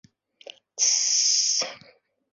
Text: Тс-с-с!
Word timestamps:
Тс-с-с! 0.77 1.57